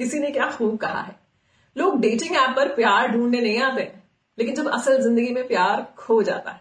किसी 0.00 0.18
ने 0.18 0.30
क्या 0.30 0.50
खूब 0.50 0.76
कहा 0.78 1.00
है? 1.00 1.20
लोग 1.76 2.00
डेटिंग 2.00 2.36
ऐप 2.36 2.56
पर 2.56 2.74
प्यार 2.74 3.08
ढूँढने 3.08 3.40
नहीं 3.40 3.60
आते, 3.60 3.82
लेकिन 4.38 4.54
जब 4.54 4.68
असल 4.68 5.02
ज़िंदगी 5.02 5.34
में 5.34 5.46
प्यार 5.48 5.94
खो 5.98 6.22
जाता 6.22 6.50
है, 6.50 6.60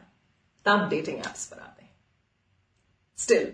तब 0.65 0.89
डेटिंग 0.89 1.17
ऐप्स 1.17 1.45
पर 1.47 1.59
आते 1.59 1.83
हैं। 1.83 1.91
Still 3.17 3.53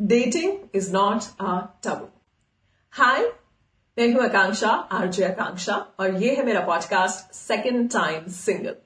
dating 0.00 0.58
is 0.74 0.92
not 0.92 1.22
a 1.40 1.58
taboo 1.84 2.08
hi 2.92 3.32
मैं 3.96 4.14
हूँ 4.14 4.24
आकांक्षा, 4.24 4.68
आरजे 4.68 5.24
आकांक्षा, 5.24 5.74
और 6.00 6.22
ये 6.22 6.34
है 6.34 6.44
मेरा 6.46 6.60
पॉडकास्ट 6.60 7.34
सेकेंड 7.34 7.90
टाइम 7.92 8.28
सिंगल 8.28 8.76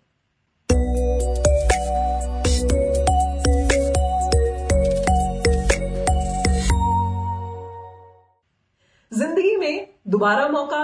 ज़िंदगी 9.12 9.56
में 9.56 9.88
दोबारा 10.08 10.46
मौका 10.48 10.80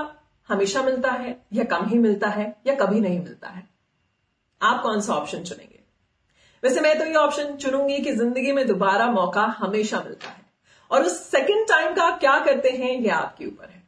हमेशा 0.49 0.83
मिलता 0.83 1.11
है, 1.11 1.37
या 1.53 1.65
कम 1.65 1.85
ही 1.85 1.99
मिलता 1.99 2.29
है, 2.29 2.55
या 2.67 2.75
कभी 2.75 3.01
नहीं 3.01 3.19
मिलता 3.19 3.49
है। 3.49 3.67
आप 4.61 4.83
कौन 4.83 5.01
सा 5.01 5.15
ऑप्शन 5.15 5.43
चुनेंगे? 5.43 5.79
वैसे 6.63 6.81
मैं 6.81 6.99
तो 6.99 7.05
ये 7.05 7.15
ऑप्शन 7.15 7.55
चुनूँगी 7.57 7.99
कि 7.99 8.13
ज़िंदगी 8.13 8.53
में 8.53 8.67
दोबारा 8.67 9.07
मौका 9.11 9.45
हमेशा 9.59 10.03
मिलता 10.03 10.29
है। 10.29 10.47
और 10.91 11.05
उस 11.05 11.21
सेकेंड 11.31 11.67
टाइम 11.69 11.95
का 11.95 12.05
आप 12.05 12.19
क्या 12.21 12.39
करते 12.45 12.71
हैं, 12.71 12.91
ये 12.93 13.09
आपके 13.11 13.47
ऊपर 13.47 13.65
है। 13.65 13.83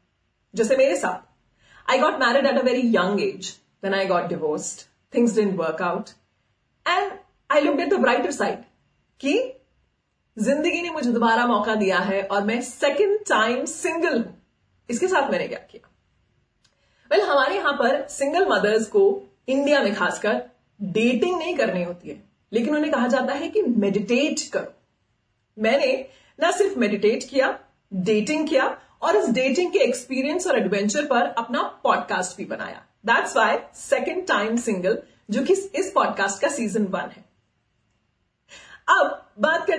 जैसे 0.54 0.76
मेरे 0.76 0.96
साथ 0.96 1.90
I 1.90 1.98
got 1.98 2.20
married 2.20 2.46
at 2.46 2.58
a 2.58 2.62
very 2.62 2.88
young 2.96 3.20
age 3.20 3.56
then 3.82 3.94
I 3.94 4.06
got 4.06 4.28
divorced 4.28 4.86
things 5.14 5.34
didn't 5.34 5.56
work 5.58 5.82
out 5.82 6.08
and 6.86 7.12
I 7.50 7.60
look 7.60 7.80
at 7.80 7.88
the 7.90 8.00
brighter 8.00 8.30
side 8.32 8.58
कि 9.20 9.38
ज़िंदगी 10.38 10.82
ने 10.82 10.90
मुझे 10.90 11.12
दोबारा 11.12 11.46
मौका 11.46 11.74
दिया 11.74 11.98
है 11.98 12.22
और 12.22 12.44
मैं 12.44 12.62
सेकेंड 12.62 13.18
टाइम 13.18 13.64
सिंगल 13.64 14.18
हूँ। 14.22 14.42
इसके 14.90 15.08
साथ 15.08 15.30
मैंने 15.30 15.48
क्या 15.48 15.58
किया? 15.58 15.88
वेल 17.10 17.20
well, 17.20 17.32
हमारे 17.32 17.56
यहाँ 17.56 17.72
पर 17.72 18.08
सिंगल 18.08 18.46
मदर्स 18.48 18.86
को 18.86 19.22
इंडिया 19.48 19.82
में 19.82 19.94
खासकर 19.94 20.42
डेटिंग 20.82 21.38
नहीं 21.38 21.56
करनी 21.56 21.84
होती 21.84 22.08
है। 22.08 22.22
लेकिन 22.52 22.76
उन्हें 22.76 22.92
कहा 22.92 23.06
जाता 23.06 23.32
है 23.32 23.48
कि 23.48 23.62
मेडिटेट 23.62 24.50
करो। 24.52 24.74
मैंने 25.58 26.08
ना 26.40 26.50
सिर्फ़ 26.50 26.78
मेडिटेट 26.78 27.24
किया 27.30 27.58
डेटिंग 27.94 28.48
किया 28.48 28.80
और 29.02 29.16
इस 29.16 29.30
डेटिंग 29.30 29.72
के 29.72 29.78
एक्सपीरियंस 29.78 30.46
और 30.46 30.58
एडवेंचर 30.58 31.06
पर 31.06 31.22
अपना 31.22 31.62
पॉडकास्ट 31.62 32.36
भी 32.36 32.44
बनाया। 32.44 32.82
That's 33.06 33.36
why 33.36 33.58
second 33.74 34.26
time 34.26 34.56
single 34.56 35.02
जो 35.30 35.42
कि 35.42 35.52
इस 35.52 35.92
पॉडकास्ट 35.94 36.42
का 36.42 36.48
सीज़न 36.48 36.84
वन 36.84 37.00
है। 37.00 37.24
अब 38.88 39.19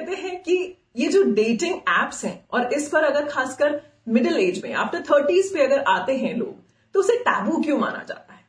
करते 0.02 0.16
हैं 0.17 0.41
कि 0.44 0.55
ये 0.97 1.07
जो 1.07 1.23
डेटिंग 1.23 1.75
एप्स 1.75 2.23
हैं, 2.25 2.44
और 2.52 2.73
इस 2.73 2.88
पर 2.89 3.03
अगर 3.03 3.25
खासकर 3.25 3.81
मिडिल 4.09 4.38
एज 4.39 4.61
में 4.63 4.73
आफ्टर 4.75 5.02
थर्टीज 5.03 5.53
पे 5.53 5.63
अगर 5.63 5.80
आते 5.89 6.16
हैं 6.17 6.33
लोग 6.35 6.59
तो 6.95 6.99
उसे 6.99 7.17
टैबू 7.19 7.61
क्यों 7.63 7.77
माना 7.80 8.03
जाता 8.07 8.33
है? 8.33 8.39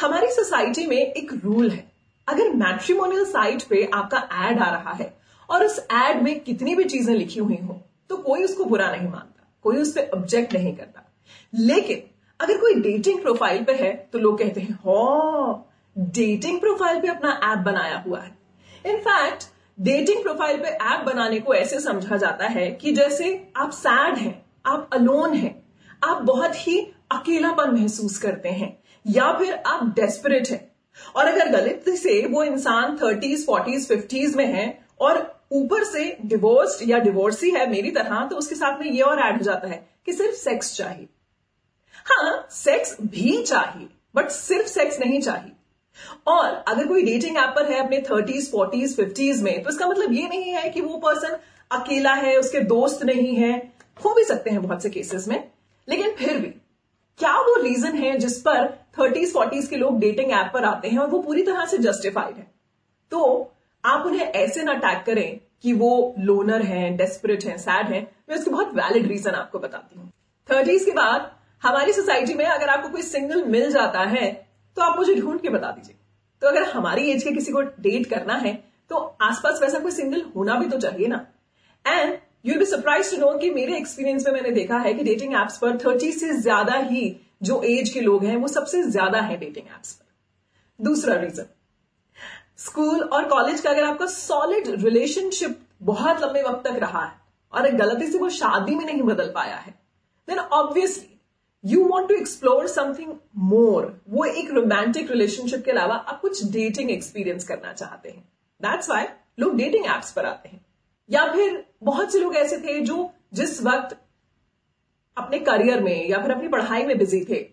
हमारी 0.00 0.26
सोसाइटी 0.32 0.86
में 0.86 0.96
एक 0.96 1.32
रूल 1.34 1.70
है। 1.70 1.88
अगर 2.28 2.52
मैट्रिमोनियल 2.56 3.24
साइट 3.26 3.62
पे 3.62 3.84
आपका 3.94 4.18
एड 4.40 4.58
आ 4.58 4.70
रहा 4.70 4.92
है, 4.92 5.12
और 5.48 5.64
उस 5.64 5.78
एड 5.78 6.22
में 6.22 6.40
कितनी 6.40 6.74
भी 6.74 6.84
चीज़ें 6.86 7.14
लिखी 7.14 7.40
हुई 7.40 7.58
हो 7.58 7.80
तो 8.10 8.16
कोई 8.18 8.44
उसको 8.44 8.64
बुरा 8.64 8.90
नहीं 8.90 9.08
मानता, 9.08 9.46
कोई 9.64 9.76
उस 9.76 9.92
पर 9.92 10.10
ऑब्जेक्ट 10.14 10.54
नहीं 10.54 10.74
करता। 10.76 11.06
लेकिन 11.54 12.02
अगर 12.40 12.58
कोई 12.58 12.74
डेटिंग 12.82 13.20
प्रोफ़ाइल 13.22 13.64
पे 13.64 13.72
है 13.74 13.92
तो 14.12 14.18
लोग 14.18 14.38
कहते 14.38 14.60
हैं, 14.60 14.74
हो 14.76 15.66
डेटिंग 15.96 16.60
प्रोफ़ाइल 16.60 17.00
पे 17.00 17.08
अपना 17.08 17.40
ऐप 17.44 17.58
बनाया 17.64 18.02
हुआ 18.06 18.20
है। 18.20 18.36
इनफैक्ट 18.84 19.44
डेटिंग 19.80 20.22
प्रोफ़ाइल 20.22 20.56
पे 20.56 20.68
ऐप 20.68 21.04
बनाने 21.06 21.38
को 21.40 21.54
ऐसे 21.54 21.78
समझा 21.80 22.16
जाता 22.16 22.46
है 22.46 22.70
कि 22.70 22.92
जैसे 22.92 23.28
आप 23.56 23.70
सैड 23.70 24.16
हैं, 24.16 24.42
आप 24.66 24.90
अलोन 24.92 25.34
हैं, 25.34 25.62
आप 26.04 26.22
बहुत 26.22 26.54
ही 26.56 26.78
अकेलापन 27.10 27.70
महसूस 27.70 28.18
करते 28.18 28.48
हैं, 28.48 28.76
या 29.04 29.32
फिर 29.32 29.54
आप 29.54 29.84
डेस्परेट 29.96 30.48
हैं। 30.48 30.60
और 31.16 31.26
अगर 31.26 31.48
गलती 31.48 31.96
से 31.96 32.20
वो 32.26 32.42
इंसान 32.44 32.96
थर्टीज 32.96 33.46
फोर्टीज 33.46 33.88
फिफ्टीज 33.88 34.34
में 34.36 34.44
है 34.46 34.66
और 35.00 35.18
ऊपर 35.52 35.84
से 35.84 36.04
डिवोर्स 36.24 36.78
या 36.82 36.98
डिवोर्सी 36.98 37.50
है 37.50 37.70
मेरी 37.70 37.90
तरह 37.90 38.26
तो 38.26 38.36
उसके 38.36 38.54
साथ 38.54 38.80
में 38.80 38.86
ये 38.86 39.02
और 39.02 39.20
ऐड 39.20 39.36
हो 39.36 39.44
जाता 39.44 39.68
है 39.68 39.82
कि 40.06 40.12
सिर्फ़ 40.12 40.34
सेक्स 40.34 40.76
चाहिए। 40.76 41.08
हाँ 42.06 42.46
सेक्स 42.50 42.96
भी 43.02 43.42
चाहिए 43.42 43.88
बट 44.14 44.28
सिर्फ़ 44.28 44.66
सेक्स 44.66 45.00
नहीं 45.00 45.20
चाहिए। 45.20 45.52
और 46.26 46.50
अगर 46.68 46.86
कोई 46.86 47.02
डेटिंग 47.02 47.36
ऐप 47.36 47.52
पर 47.56 47.70
है 47.72 47.78
अपने 47.78 48.00
थर्टीज 48.00 48.50
फोर्टीज 48.52 48.96
फिफ्टीज 48.96 49.42
में 49.42 49.62
तो 49.62 49.70
इसका 49.70 49.88
मतलब 49.88 50.12
ये 50.12 50.28
नहीं 50.28 50.52
है 50.52 50.68
कि 50.70 50.80
वो 50.80 50.96
पर्सन 50.98 51.36
अकेला 51.70 52.12
है, 52.14 52.36
उसके 52.36 52.60
दोस्त 52.60 53.02
नहीं 53.04 53.34
है। 53.36 53.52
हो 54.04 54.14
भी 54.14 54.24
सकते 54.24 54.50
हैं 54.50 54.62
बहुत 54.62 54.82
से 54.82 54.90
केसेस 54.90 55.26
में, 55.28 55.50
लेकिन 55.88 56.14
फिर 56.14 56.38
भी, 56.38 56.48
क्या 57.20 57.32
वो 57.38 57.54
रीजन 57.62 57.96
है 57.96 58.16
जिस 58.18 58.40
पर 58.40 58.68
थर्टीज 58.98 59.32
फोर्टीज 59.32 59.66
के 59.66 59.76
लोग 59.76 59.98
डेटिंग 60.00 60.30
ऐप 60.32 60.50
पर 60.54 60.64
आते 60.64 60.88
हैं 60.88 60.98
और 60.98 61.10
वो 61.10 61.18
पूरी 61.18 61.42
तरह 61.42 61.66
से 61.66 61.78
जस्टिफाइड 61.78 62.36
है? 62.36 62.46
तो 63.12 63.52
आप 63.84 64.06
उन्हें 64.06 64.26
ऐसे 64.26 64.62
ना 64.62 64.74
टैग 64.76 65.04
करें 65.06 65.40
कि 65.62 65.72
वो 65.72 66.14
लोनर 66.18 66.62
हैं 66.62 66.96
डेस्परेट 66.96 67.44
हैं 67.44 67.56
सैड 67.58 67.86
हैं। 67.86 68.06
मैं 68.28 68.36
उसके 68.36 68.50
बहुत 68.50 68.74
वैलिड 68.74 69.06
रीजन 69.06 69.30
आपको 69.32 69.58
बताती 69.58 69.98
हूँ। 69.98 70.10
थर्टीज 70.48 70.84
के 70.84 70.90
बाद, 70.90 71.30
हमारी 71.62 71.92
सोसाइटी 71.92 72.34
में 72.34 72.44
अगर 72.44 72.68
आपको 72.68 72.88
कोई 72.88 73.02
सिंगल 73.02 73.44
मिल 73.44 73.70
जाता 73.70 74.00
है 74.00 74.30
तो 74.76 74.82
आप 74.82 74.98
मुझे 74.98 75.14
ढूंढ 75.14 75.40
के 75.40 75.48
बता 75.50 75.70
दीजिए। 75.70 75.96
तो 76.42 76.48
अगर 76.48 76.70
हमारी 76.70 77.10
एज 77.10 77.22
के 77.22 77.30
किसी 77.32 77.52
को 77.52 77.60
डेट 77.60 78.06
करना 78.08 78.34
है 78.38 78.52
तो 78.90 78.96
आसपास 79.22 79.60
वैसा 79.62 79.78
कोई 79.78 79.90
सिंगल 79.92 80.22
होना 80.36 80.54
भी 80.54 80.66
तो 80.68 80.78
चाहिए 80.78 81.06
ना। 81.08 81.26
And 81.84 82.18
you 82.44 82.58
be 82.58 82.64
surprise 82.66 83.10
to 83.10 83.20
know 83.20 83.36
कि 83.38 83.50
मेरे 83.52 83.76
एक्सपीरियंस 83.76 84.26
में 84.26 84.32
मैंने 84.34 84.50
देखा 84.52 84.78
है 84.78 84.92
कि 84.94 85.04
डेटिंग 85.04 85.34
एप्स 85.36 85.58
पर 85.58 85.76
थर्टी 85.78 86.10
से 86.12 86.32
ज़्यादा 86.38 86.76
ही 86.80 87.16
जो 87.42 87.60
एज 87.64 87.88
के 87.88 88.00
लोग 88.00 88.24
हैं, 88.24 88.36
वो 88.36 88.48
सबसे 88.48 88.82
ज़्यादा 88.84 89.20
है 89.20 89.36
डेटिंग 89.38 89.66
एप्स 89.66 89.92
पर। 89.92 90.84
दूसरा 90.84 91.14
रीजन 91.16 91.46
स्कूल 92.58 93.00
और 93.00 93.28
कॉलेज 93.28 93.60
का 93.60 93.70
अगर 93.70 93.84
आपका 93.84 94.06
सॉलिड 94.06 94.68
रिलेशनशिप 94.78 95.58
बहुत 95.82 96.20
लंबे 96.22 96.42
वक्त 96.42 96.66
तक 96.66 96.78
रहा 96.80 97.04
है, 97.04 97.12
और 97.52 97.70
गलती 97.76 98.06
से 98.06 98.18
वो 98.18 98.28
शादी 98.30 98.74
में 98.74 98.84
नहीं 98.84 99.02
बदल 99.04 99.30
पाया 99.34 99.56
है 99.56 99.74
then 100.28 100.38
obviously 100.38 101.09
you 101.64 101.84
want 101.84 102.08
to 102.08 102.14
explore 102.14 102.66
something 102.66 103.14
more 103.36 104.02
वो 104.08 104.24
एक 104.24 104.50
रोमांटिक 104.50 105.10
रिलेशनशिप 105.10 105.64
के 105.64 105.70
अलावा 105.70 105.94
आप 105.94 106.20
कुछ 106.20 106.44
डेटिंग 106.44 106.90
एक्सपीरियंस 106.90 107.44
करना 107.44 107.72
चाहते 107.72 108.10
हैं। 108.10 108.28
दैट्स 108.62 108.90
वाई 108.90 109.04
लोग 109.38 109.56
डेटिंग 109.56 109.86
एप्स 109.86 110.12
पर 110.12 110.26
आते 110.26 110.48
हैं। 110.48 110.66
या 111.10 111.32
फिर 111.32 111.64
बहुत 111.82 112.12
से 112.12 112.20
लोग 112.20 112.36
ऐसे 112.36 112.58
थे 112.58 112.80
जो 112.80 113.10
जिस 113.34 113.62
वक्त 113.62 113.96
अपने 115.16 115.38
करियर 115.38 115.80
में 115.80 116.08
या 116.08 116.18
फिर 116.18 116.30
अपनी 116.30 116.48
पढ़ाई 116.48 116.86
में 116.86 116.98
बिज़ी 116.98 117.24
थे, 117.24 117.48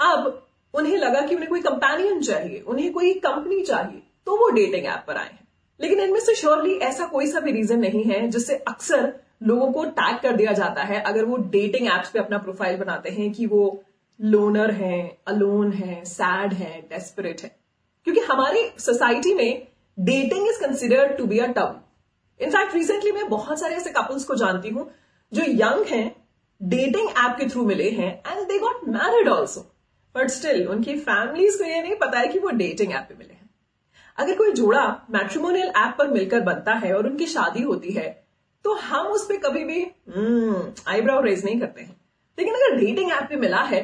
अब 0.00 0.46
उन्हें 0.74 0.96
लगा 0.96 1.20
कि 1.20 1.34
उन्हें 1.34 1.50
कोई 1.50 1.60
कंपेनियन 1.60 2.22
चाहिए, 2.22 2.60
उन्हें 2.60 2.92
कोई 2.92 3.14
कंपनी 3.14 3.62
चाहिए 3.62 4.02
तो 4.26 4.36
वो 4.36 4.48
डेटिंग 4.48 4.86
ऐप 4.86 5.04
पर 5.06 5.16
आए 5.16 5.30
हैं। 5.30 5.48
लेकिन 5.80 6.00
इनमें 6.00 6.20
से 6.20 6.34
श्योरली 6.34 6.74
ऐसा 6.74 7.06
कोई 7.06 7.26
सा 7.26 7.40
भी 7.40 7.52
रीजन 7.52 7.78
नहीं 7.78 8.04
है 8.04 8.28
जिससे 8.28 8.56
अक्सर 8.56 9.14
लोगों 9.42 9.72
को 9.72 9.84
टैग 9.84 10.18
कर 10.18 10.36
दिया 10.36 10.52
जाता 10.52 10.82
है 10.82 11.00
अगर 11.02 11.24
वो 11.24 11.36
डेटिंग 11.36 11.86
एप्स 11.88 12.10
पे 12.10 12.18
अपना 12.18 12.38
प्रोफ़ाइल 12.38 12.76
बनाते 12.76 13.10
हैं 13.10 13.32
कि 13.32 13.46
वो 13.46 13.82
लोनर 14.20 14.70
हैं 14.70 15.18
अलोन 15.26 15.72
हैं 15.72 16.04
सैड 16.04 16.52
हैं 16.52 16.80
डेस्परेट 16.90 17.40
है। 17.42 17.56
क्योंकि 18.06 18.20
हमारी 18.20 18.68
सोसाइटी 18.78 19.34
में 19.34 19.66
dating 19.98 20.48
is 20.48 20.60
considered 20.60 21.16
to 21.18 21.24
be 21.24 21.38
a 21.38 21.46
taboo 21.46 21.84
in fact 22.40 22.74
recently 22.74 23.12
मैं 23.12 23.28
बहुत 23.28 23.60
सारे 23.60 23.74
ऐसे 23.74 23.90
कपल्स 23.90 24.24
को 24.24 24.34
जानती 24.34 24.68
हूँ 24.68 24.90
जो 25.32 25.42
यंग 25.42 25.84
हैं 25.86 26.16
डेटिंग 26.62 27.08
ऐप 27.08 27.36
के 27.40 27.48
थ्रू 27.48 27.64
मिले 27.64 27.90
हैं 27.90 28.22
and 28.32 28.46
they 28.48 28.58
got 28.58 28.88
married 28.88 29.28
also 29.28 29.60
but 30.14 30.28
still 30.28 30.66
उनकी 30.68 30.96
फैमिलीज़ 30.96 31.58
को 31.58 31.64
ये 31.64 31.82
नहीं 31.82 31.96
पता 31.96 32.18
है 32.18 32.28
कि 32.28 32.38
वो 32.38 32.50
डेटिंग 32.50 32.92
ऐप 32.92 33.06
पे 33.08 33.14
मिले 33.14 33.32
हैं। 33.32 33.50
अगर 34.18 34.36
कोई 34.36 34.52
जोड़ा 34.52 35.06
मैट्रिमोनियल 35.10 35.68
ऐप 35.68 35.94
पर 35.98 36.08
मिलकर 36.08 36.40
बनता 36.40 36.74
है 36.74 36.96
और 36.96 37.06
उनकी 37.06 37.26
शादी 37.26 37.62
होती 37.62 37.92
है 37.92 38.21
तो 38.64 38.74
हम 38.74 39.06
उस 39.06 39.24
पर 39.24 39.36
कभी 39.36 39.64
भी 39.64 39.82
आईब्राउ 40.88 41.18
hmm, 41.18 41.26
रेज 41.26 41.44
नहीं 41.44 41.60
करते 41.60 41.80
हैं। 41.80 41.96
लेकिन 42.38 42.54
अगर 42.54 42.76
डेटिंग 42.76 43.12
ऐप 43.12 43.26
पे 43.28 43.36
मिला 43.36 43.62
है 43.62 43.82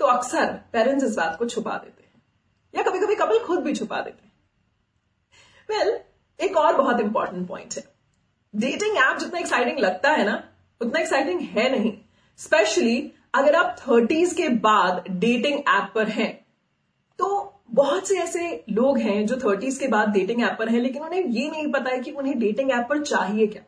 तो 0.00 0.06
अक्सर 0.06 0.52
पेरेंट्स 0.72 1.04
इस 1.04 1.16
बात 1.16 1.36
को 1.38 1.46
छुपा 1.46 1.76
देते 1.76 2.02
हैं। 2.02 2.22
या 2.74 2.82
कभी 2.82 2.98
कभी 2.98 3.14
कपल 3.14 3.38
खुद 3.38 3.60
भी 3.60 3.74
छुपा 3.74 4.00
देते 4.00 4.24
हैं। 4.24 4.32
वेल 5.68 5.88
well, 5.88 6.44
एक 6.44 6.56
और 6.56 6.76
बहुत 6.76 7.00
इंपॉर्टेंट 7.00 7.48
पॉइंट 7.48 7.74
है। 7.76 7.84
डेटिंग 8.54 8.96
ऐप 8.96 9.18
जितना 9.18 9.38
एक्साइटिंग 9.38 9.78
लगता 9.78 10.10
है 10.10 10.24
ना 10.24 10.42
उतना 10.80 11.00
एक्साइटिंग 11.00 11.40
है 11.40 11.70
नहीं। 11.70 11.92
स्पेशली 12.38 13.12
अगर 13.34 13.54
आप 13.54 13.76
थर्टीज 13.80 14.32
के 14.32 14.48
बाद 14.48 15.04
डेटिंग 15.10 15.58
ऐप 15.58 15.90
पर 15.94 16.08
हैं 16.08 16.32
तो 17.18 17.54
बहुत 17.70 18.08
से 18.08 18.18
ऐसे 18.18 18.64
लोग 18.70 18.98
हैं 18.98 19.26
जो 19.26 19.36
थर्टीज 19.36 19.78
के 19.78 19.88
बाद 19.88 20.08
डेटिंग 20.08 20.42
ऐप 20.42 20.56
पर 20.58 20.68
हैं 20.68 20.80
लेकिन 20.80 21.02
उन्हें 21.02 21.24
ये 21.24 21.50
नहीं 21.50 21.72
पता 21.72 21.90
है 21.90 21.98
कि 21.98 22.10
उन्हें 22.10 22.38
डेटिंग 22.38 22.70
ऐप 22.70 22.86
पर 22.90 23.02
चाहिए 23.02 23.46
क्या। 23.46 23.62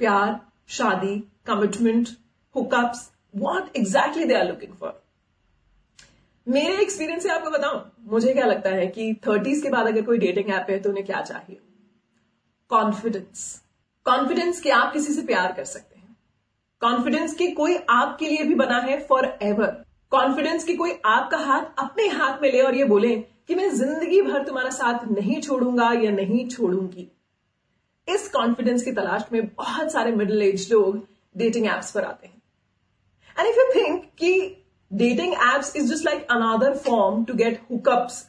प्यार, 0.00 0.40
शादी 0.68 1.18
commitment 1.46 2.08
hookups 2.54 3.08
what 3.34 3.76
exactly 3.76 4.24
they 4.24 4.34
are 4.34 4.46
looking 4.48 4.72
for 4.72 5.02
मेरे 6.46 6.80
एक्सपीरियंस 6.82 7.22
से 7.22 7.28
आपको 7.28 7.50
बताऊँ, 7.50 7.80
मुझे 8.02 8.32
क्या 8.34 8.46
लगता 8.46 8.70
है 8.70 8.86
कि 8.86 9.12
थर्टीज 9.26 9.62
के 9.62 9.70
बाद 9.70 9.86
अगर 9.86 10.02
कोई 10.02 10.18
डेटिंग 10.18 10.50
ऐप 10.50 10.66
है 10.70 10.78
तो 10.78 10.90
उन्हें 10.90 11.04
क्या 11.06 11.20
चाहिए? 11.22 11.60
कॉन्फिडेंस 12.70 13.62
कॉन्फिडेंस 14.06 14.60
कि 14.60 14.70
आप 14.70 14.92
किसी 14.92 15.12
से 15.12 15.22
प्यार 15.22 15.52
कर 15.52 15.64
सकते 15.64 15.98
हैं। 15.98 16.16
कॉन्फिडेंस 16.82 17.34
की 17.34 17.50
कोई 17.52 17.76
आपके 17.90 18.28
लिए 18.28 18.44
भी 18.44 18.54
बना 18.54 18.78
है 18.80 19.00
फॉर 19.06 19.26
एवर 19.42 19.84
कॉन्फिडेंस 20.12 20.64
की 20.64 20.74
कोई 20.76 20.92
आपका 21.06 21.38
हाथ 21.38 21.64
अपने 21.78 22.08
हाथ 22.08 22.42
में 22.42 22.50
ले 22.52 22.60
और 22.60 22.74
ये 22.74 22.84
बोले 22.84 23.16
कि 23.48 23.54
मैं 23.54 23.70
ज़िंदगी 23.70 24.20
भर 24.22 24.42
तुम्हारा 24.42 24.70
साथ 24.70 25.04
नहीं 25.10 25.40
छोड़ूँगा 25.40 25.92
या 25.94 26.10
नहीं 26.10 26.48
छोड़ूँगी। 26.48 27.10
इस 28.08 28.28
कॉन्फिडेंस 28.28 28.82
की 28.82 28.92
तलाश 28.92 29.24
में 29.32 29.46
बहुत 29.48 29.92
सारे 29.92 30.12
मिडिल 30.12 30.42
एज 30.42 30.68
लोग 30.72 30.96
डेटिंग 31.34 31.66
एप्स 31.66 31.90
पर 31.92 32.04
आते 32.04 32.26
हैं। 32.26 32.42
एंड 33.36 33.48
इफ़ 33.48 33.58
यू 33.58 33.64
थिंक 33.74 34.04
कि 34.18 34.32
dating 34.90 35.32
apps 35.34 35.74
is 35.76 35.92
just 35.92 36.04
like 36.04 36.26
another 36.30 36.76
form 36.78 37.24
to 37.24 37.34
get 37.34 37.60
hookups 37.70 38.22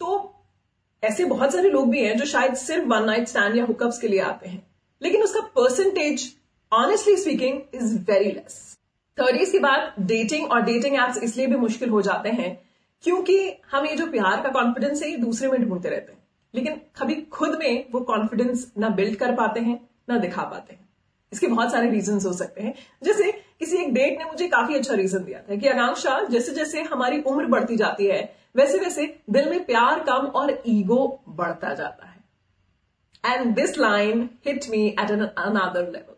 तो 0.00 0.28
ऐसे 1.02 1.24
बहुत 1.24 1.52
सारे 1.52 1.70
लोग 1.70 1.90
भी 1.90 2.04
हैं 2.04 2.16
जो 2.18 2.24
शायद 2.26 2.54
सिर्फ़ 2.56 2.86
वन 2.88 3.04
नाइट 3.04 3.28
स्टैंड 3.28 3.56
या 3.56 3.64
हुकअप्स 3.64 3.98
के 3.98 4.08
लिए 4.08 4.20
आते 4.22 4.48
हैं। 4.48 4.62
लेकिन 5.02 5.22
उसका 5.22 5.40
percentage 5.56 6.32
honestly 6.72 7.16
speaking 7.16 7.60
is 7.74 7.98
very 8.10 8.30
less 8.32 8.76
thirties 9.18 9.50
के 9.50 9.58
बाद 9.58 9.94
डेटिंग 10.00 10.52
और 10.52 10.62
डेटिंग 10.62 10.94
एप्स 10.96 11.22
इसलिए 11.22 11.46
भी 11.46 11.56
मुश्किल 11.56 11.88
हो 11.90 12.02
जाते 12.02 12.28
हैं, 12.30 12.58
क्योंकि 13.04 13.36
हम 13.72 13.86
ये 13.86 13.96
जो 13.96 14.06
प्यार 14.06 14.42
का 14.42 14.48
कॉन्फिडेंस 14.50 15.02
है, 15.02 15.10
ये 15.10 15.16
दूसरे 15.16 15.48
में 15.48 15.68
ढूंढते 15.68 15.88
रहते 15.88 16.12
हैं। 16.12 16.21
लेकिन 16.54 16.80
कभी 17.00 17.14
खुद 17.32 17.58
में 17.58 17.84
वो 17.92 18.00
कॉन्फिडेंस 18.00 18.72
ना 18.78 18.88
बिल्ड 18.90 19.16
कर 19.16 19.34
पाते 19.34 19.60
हैं, 19.60 19.80
ना 20.08 20.18
दिखा 20.18 20.42
पाते 20.42 20.74
हैं। 20.74 20.88
इसके 21.32 21.46
बहुत 21.46 21.72
सारे 21.72 21.90
रीजन 21.90 22.18
हो 22.26 22.32
सकते 22.32 22.62
हैं। 22.62 22.74
जैसे 23.02 23.30
किसी 23.32 23.76
एक 23.76 23.92
डेट 23.94 24.18
ने 24.18 24.24
मुझे 24.24 24.48
काफ़ी 24.48 24.74
अच्छा 24.74 24.94
रीजन 24.94 25.24
दिया 25.24 25.40
था 25.40 25.56
कि 25.56 25.68
आकांक्षा 25.68 26.20
जैसे 26.22 26.52
जैसे 26.52 26.82
हमारी 26.82 27.20
उम्र 27.22 27.46
बढ़ती 27.46 27.76
जाती 27.76 28.06
है 28.06 28.22
वैसे 28.56 28.78
वैसे 28.78 29.06
दिल 29.30 29.48
में 29.50 29.64
प्यार 29.64 30.00
कम 30.00 30.26
और 30.36 30.62
ईगो 30.66 31.22
बढ़ता 31.28 31.72
जाता 31.74 32.06
है। 32.06 33.34
And 33.34 33.54
this 33.54 33.78
line 33.78 34.28
hit 34.46 34.68
me 34.70 34.86
at 34.88 35.10
an 35.10 35.24
another 35.24 35.82
level 35.82 36.16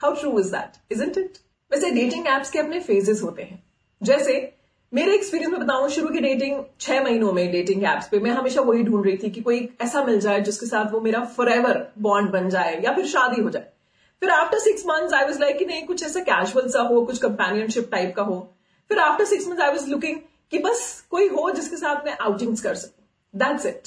how 0.00 0.14
true 0.14 0.38
is 0.40 0.50
that 0.52 0.92
is 0.92 1.02
it 1.02 1.38
वैसे 1.72 1.90
डेटिंग 1.90 2.26
एप्स 2.26 2.50
के 2.50 2.58
अपने 2.58 2.80
फेजेस 2.80 3.22
होते 3.22 3.42
हैं। 3.42 3.62
जैसे 4.02 4.55
मेरे 4.96 5.14
एक्सपीरियंस 5.14 5.52
में 5.52 5.66
बताऊँ, 5.66 5.88
शुरू 5.88 6.08
की 6.08 6.20
डेटिंग 6.20 6.64
छह 6.80 7.02
महीनों 7.04 7.32
में 7.32 7.52
डेटिंग 7.52 7.84
एप्स 7.84 8.08
पे, 8.08 8.18
मैं 8.18 8.30
हमेशा 8.30 8.60
वही 8.60 8.82
ढूंढ 8.82 9.06
रही 9.06 9.16
थी 9.16 9.30
कि 9.30 9.40
कोई 9.40 9.68
ऐसा 9.80 10.04
मिल 10.04 10.20
जाए 10.20 10.40
जिसके 10.40 10.66
साथ 10.66 10.92
वो 10.92 11.00
मेरा 11.00 11.24
फॉर 11.24 11.92
बॉन्ड 11.98 12.30
बन 12.30 12.48
जाए 12.48 12.82
या 12.84 12.92
फिर 12.92 13.06
शादी 13.06 13.42
हो 13.42 13.50
जाए। 13.50 13.66
फिर 14.20 14.30
after 14.30 14.58
six 14.58 14.86
months 14.86 15.12
I 15.12 15.24
was 15.24 15.40
like 15.40 15.58
कि 15.58 15.64
नहीं, 15.64 15.86
कुछ 15.86 16.02
ऐसा 16.02 16.20
कैजुअल 16.20 16.68
सा 16.68 16.80
हो, 16.80 17.04
कुछ 17.04 17.18
कंपेनियनशिप 17.18 17.88
टाइप 17.92 18.14
का 18.16 18.22
हो। 18.22 18.54
फिर 18.88 18.98
after 18.98 19.24
six 19.24 19.48
months 19.48 19.60
I 19.60 19.70
was 19.70 19.90
looking 19.90 20.16
कि 20.50 20.58
बस 20.58 21.04
कोई 21.10 21.28
हो 21.28 21.50
जिसके 21.50 21.76
साथ 21.76 22.06
मैं 22.06 22.16
आउटिंग्स 22.20 22.60
कर 22.60 22.74
सकूँ। 22.74 23.04
That's 23.36 23.66
it 23.66 23.86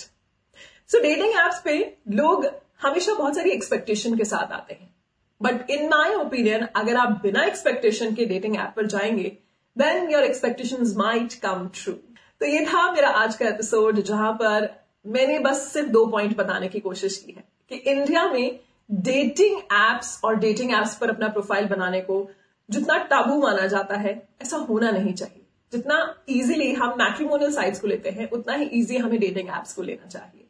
so 0.88 1.02
dating 1.02 1.30
apps 1.30 1.62
पे 1.66 1.98
लोग 2.10 2.48
हमेशा 2.82 3.14
बहुत 3.14 3.36
सारी 3.36 3.50
एक्सपेक्टेशन 3.50 4.18
के 4.18 4.26
साथ 4.26 4.52
आते 4.52 4.74
हैं। 4.74 4.96
बट 5.42 5.70
इन 5.70 5.88
माई 5.88 6.14
ओपिनियन 6.14 6.68
अगर 6.76 6.96
आप 6.96 7.20
बिना 7.24 7.44
एक्सपेक्टेशन 7.44 8.14
के 8.14 8.26
डेटिंग 8.26 8.56
ऐप 8.56 8.74
पर 8.76 8.86
जाएँगे 8.86 9.38
then 9.80 10.10
your 10.12 10.24
expectation 10.24 10.94
might 10.98 11.34
come 11.34 11.70
true 11.74 11.94
तो 12.42 12.46
ये 12.46 12.66
था 12.66 12.92
मेरा 12.92 13.10
आज 13.10 13.36
का 13.36 13.48
एपिसोड 13.48 14.00
जहाँ 14.00 14.34
पर 14.34 14.68
मैंने 15.08 15.40
बस 15.40 15.62
सिर्फ़ 15.74 15.90
दो 15.90 16.06
पॉइंट 16.06 16.38
बताने 16.38 16.68
की 16.68 16.80
कोशिश 16.80 17.18
की 17.18 17.32
है 17.32 17.44
कि 17.70 17.76
इंडिया 17.76 18.28
में 18.28 18.60
डेटिंग 18.92 19.60
एप्स 19.60 20.20
और 20.24 20.36
डेटिंग 20.36 20.72
एप्स 20.72 20.98
पर 20.98 21.10
अपना 21.10 21.28
प्रोफ़ाइल 21.28 21.66
बनाने 21.66 22.02
को 22.02 22.30
जितना 22.70 22.98
टाबू 22.98 23.42
माना 23.42 23.68
जाता 23.68 23.96
है, 23.96 24.28
ऐसा 24.42 24.58
होना 24.58 24.92
नहीं 24.92 25.14
चाहिए। 25.14 25.42
जितना 25.72 26.16
इजीली 26.30 26.74
हम 26.74 26.90
मैट्रिमोनियल 26.90 27.54
साइट्स 27.54 27.80
को 27.80 27.88
लेते 27.88 28.10
हैं, 28.10 28.30
उतना 28.30 28.54
ही 28.54 28.66
इजी 28.66 28.98
हमें 28.98 29.20
डेटिंग 29.20 29.50
एप्स 29.50 29.74
को 29.74 29.82
लेना 29.82 30.08
चाहिए। 30.08 30.46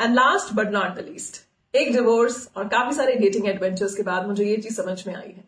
And 0.00 0.14
last 0.14 0.54
but 0.54 0.70
not 0.70 0.94
the 0.94 1.08
least 1.08 1.44
एक 1.76 1.92
डिवोर्स 1.92 2.48
और 2.56 2.68
काफ़ी 2.68 2.96
सारे 2.96 3.14
डेटिंग 3.14 3.48
एडवेंचर्स 3.48 3.94
के 3.94 4.02
बाद 4.02 4.26
मुझे 4.26 4.44
ये 4.44 4.56
चीज़ 4.56 4.74
समझ 4.74 5.06
में 5.06 5.14
आई 5.14 5.32
है। 5.36 5.47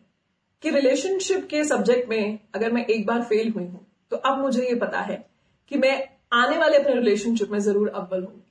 कि 0.63 0.69
रिलेशनशिप 0.69 1.47
के 1.49 1.63
सब्जेक्ट 1.63 2.09
में 2.09 2.39
अगर 2.55 2.71
मैं 2.71 2.85
एक 2.85 3.05
बार 3.05 3.21
फेल 3.23 3.51
हुई 3.51 3.63
हूँ 3.63 3.85
तो 4.11 4.17
अब 4.17 4.39
मुझे 4.39 4.63
ये 4.63 4.75
पता 4.75 4.99
है 5.01 5.25
कि 5.71 5.77
मैं 5.77 5.93
आने 6.33 6.57
वाले 6.57 6.77
अपने 6.77 6.93
रिलेशनशिप 6.95 7.51
में 7.51 7.59
ज़रूर 7.59 7.87
अव्वल 7.89 8.23
हूँगी। 8.23 8.47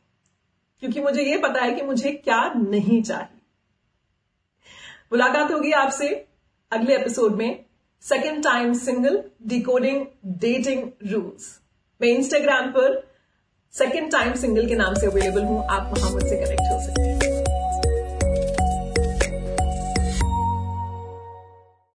क्योंकि 0.82 1.00
मुझे 1.00 1.22
ये 1.22 1.36
पता 1.38 1.60
है 1.60 1.74
कि 1.74 1.82
मुझे 1.82 2.10
क्या 2.14 2.42
नहीं 2.56 3.02
चाहिए। 3.02 3.40
मुलाकात 5.12 5.52
होगी 5.52 5.72
आपसे 5.74 6.08
अगले 6.72 6.96
एपिसोड 6.96 7.36
में। 7.36 7.64
Second 8.04 8.42
time 8.44 8.72
single 8.76 9.22
decoding 9.46 10.04
dating 10.40 10.82
rules 11.12 11.58
मैं 12.00 12.08
इंस्टाग्राम 12.08 12.70
पर 12.70 13.02
सेकेंड 13.74 14.10
टाइम 14.12 14.34
सिंगल 14.36 14.68
के 14.68 14.74
नाम 14.74 14.94
से 14.94 15.06
अवेलेबल 15.06 15.44
हूँ। 15.44 15.62
आप 15.64 15.94
वहाँ 15.94 16.10
मुझसे 16.12 16.36
कनेक्ट 16.36 16.72
हो 16.72 16.80
सकते 16.80 17.02
हैं। 17.02 17.09